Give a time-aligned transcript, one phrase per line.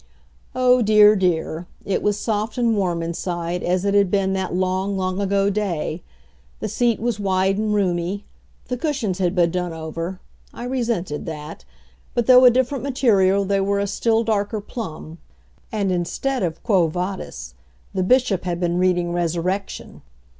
[0.55, 1.67] Oh, dear, dear!
[1.85, 6.01] It was soft and warm inside as it had been that long, long ago day.
[6.59, 8.25] The seat was wide and roomy.
[8.67, 10.19] The cushions had been done over
[10.55, 11.65] I resented that
[12.15, 15.19] but though a different material, they were a still darker plum.
[15.71, 17.53] And instead of Quo Vadis,
[17.93, 20.01] the Bishop had been reading Resurrection.